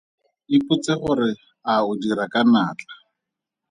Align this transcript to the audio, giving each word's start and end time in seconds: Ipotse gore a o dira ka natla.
Ipotse 0.57 0.91
gore 1.01 1.29
a 1.71 1.73
o 1.89 1.91
dira 2.01 2.25
ka 2.33 2.41
natla. 2.51 2.93